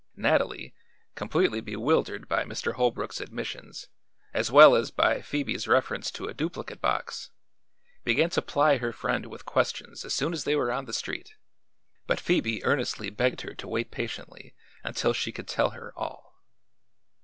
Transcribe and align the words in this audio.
Nathalie, 0.15 0.73
completely 1.13 1.61
bewildered 1.61 2.27
by 2.27 2.43
Mr. 2.43 2.73
Holbrook's 2.73 3.21
admissions, 3.21 3.87
as 4.33 4.49
well 4.51 4.73
as 4.73 4.89
by 4.89 5.21
Phoebe's 5.21 5.67
reference 5.67 6.09
to 6.09 6.25
a 6.25 6.33
duplicate 6.33 6.81
box, 6.81 7.29
began 8.03 8.31
to 8.31 8.41
ply 8.41 8.77
her 8.77 8.91
friend 8.93 9.27
with 9.27 9.45
questions 9.45 10.03
as 10.03 10.15
soon 10.15 10.33
as 10.33 10.43
they 10.43 10.55
were 10.55 10.71
on 10.71 10.85
the 10.85 10.91
street; 10.93 11.35
but 12.07 12.19
Phoebe 12.19 12.63
earnestly 12.65 13.11
begged 13.11 13.41
her 13.41 13.53
to 13.53 13.67
wait 13.67 13.91
patiently 13.91 14.55
until 14.83 15.13
she 15.13 15.31
could 15.31 15.47
tell 15.47 15.69
her 15.69 15.93
all. 15.95 16.33